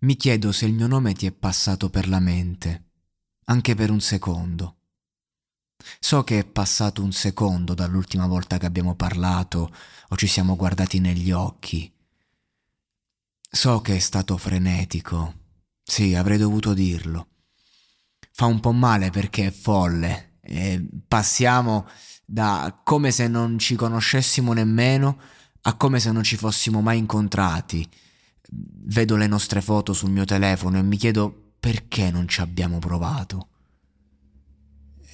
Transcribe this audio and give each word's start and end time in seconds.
mi 0.00 0.16
chiedo 0.16 0.52
se 0.52 0.66
il 0.66 0.72
mio 0.72 0.86
nome 0.86 1.12
ti 1.12 1.26
è 1.26 1.32
passato 1.32 1.90
per 1.90 2.08
la 2.08 2.20
mente, 2.20 2.90
anche 3.44 3.74
per 3.74 3.90
un 3.90 4.00
secondo. 4.00 4.76
So 5.98 6.24
che 6.24 6.40
è 6.40 6.44
passato 6.44 7.02
un 7.02 7.12
secondo 7.12 7.74
dall'ultima 7.74 8.26
volta 8.26 8.58
che 8.58 8.66
abbiamo 8.66 8.94
parlato 8.94 9.74
o 10.08 10.16
ci 10.16 10.26
siamo 10.26 10.56
guardati 10.56 11.00
negli 11.00 11.30
occhi. 11.30 11.92
So 13.50 13.80
che 13.80 13.96
è 13.96 13.98
stato 13.98 14.36
frenetico. 14.36 15.34
Sì, 15.82 16.14
avrei 16.14 16.38
dovuto 16.38 16.72
dirlo. 16.72 17.28
Fa 18.32 18.46
un 18.46 18.60
po' 18.60 18.72
male 18.72 19.10
perché 19.10 19.46
è 19.46 19.50
folle. 19.50 20.38
E 20.40 20.86
passiamo 21.06 21.86
da 22.24 22.80
come 22.84 23.10
se 23.10 23.28
non 23.28 23.58
ci 23.58 23.74
conoscessimo 23.74 24.52
nemmeno 24.52 25.20
a 25.62 25.76
come 25.76 26.00
se 26.00 26.12
non 26.12 26.22
ci 26.22 26.36
fossimo 26.36 26.80
mai 26.80 26.98
incontrati. 26.98 27.88
Vedo 28.52 29.16
le 29.16 29.26
nostre 29.26 29.60
foto 29.60 29.92
sul 29.92 30.10
mio 30.10 30.24
telefono 30.24 30.78
e 30.78 30.82
mi 30.82 30.96
chiedo 30.96 31.52
perché 31.60 32.10
non 32.10 32.26
ci 32.26 32.40
abbiamo 32.40 32.78
provato. 32.78 33.48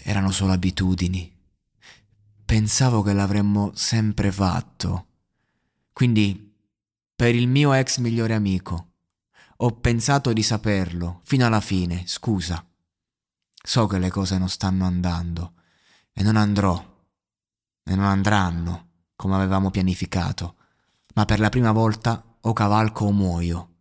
Erano 0.02 0.30
solo 0.30 0.52
abitudini. 0.52 1.34
Pensavo 2.44 3.02
che 3.02 3.12
l'avremmo 3.12 3.72
sempre 3.74 4.32
fatto. 4.32 5.06
Quindi, 5.92 6.54
per 7.14 7.34
il 7.34 7.48
mio 7.48 7.72
ex 7.72 7.98
migliore 7.98 8.34
amico, 8.34 8.92
ho 9.56 9.72
pensato 9.72 10.32
di 10.32 10.42
saperlo 10.42 11.20
fino 11.24 11.46
alla 11.46 11.60
fine, 11.60 12.04
scusa. 12.06 12.64
So 13.52 13.86
che 13.86 13.98
le 13.98 14.10
cose 14.10 14.38
non 14.38 14.48
stanno 14.48 14.84
andando 14.84 15.54
e 16.12 16.22
non 16.22 16.36
andrò 16.36 16.94
e 17.82 17.94
non 17.94 18.04
andranno 18.04 18.88
come 19.16 19.34
avevamo 19.34 19.70
pianificato, 19.70 20.56
ma 21.14 21.24
per 21.24 21.40
la 21.40 21.48
prima 21.48 21.72
volta 21.72 22.22
o 22.46 22.52
cavalco 22.52 23.06
o 23.06 23.12
muoio. 23.12 23.74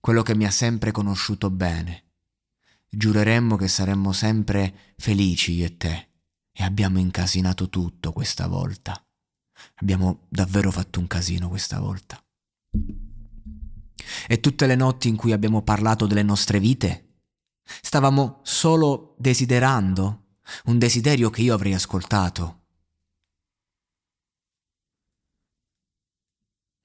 Quello 0.00 0.22
che 0.22 0.34
mi 0.34 0.46
ha 0.46 0.50
sempre 0.50 0.92
conosciuto 0.92 1.50
bene. 1.50 2.04
Giureremmo 2.88 3.56
che 3.56 3.68
saremmo 3.68 4.12
sempre 4.12 4.94
felici 4.96 5.52
io 5.52 5.66
e 5.66 5.76
te 5.76 6.08
e 6.52 6.64
abbiamo 6.64 6.98
incasinato 6.98 7.68
tutto 7.68 8.12
questa 8.12 8.46
volta. 8.46 8.98
Abbiamo 9.76 10.26
davvero 10.28 10.70
fatto 10.70 11.00
un 11.00 11.06
casino 11.06 11.48
questa 11.48 11.78
volta. 11.78 12.18
E 14.26 14.40
tutte 14.40 14.66
le 14.66 14.74
notti 14.74 15.08
in 15.08 15.16
cui 15.16 15.32
abbiamo 15.32 15.60
parlato 15.60 16.06
delle 16.06 16.22
nostre 16.22 16.60
vite, 16.60 17.18
stavamo 17.62 18.40
solo 18.42 19.16
desiderando 19.18 20.38
un 20.66 20.78
desiderio 20.78 21.28
che 21.28 21.42
io 21.42 21.52
avrei 21.52 21.74
ascoltato. 21.74 22.65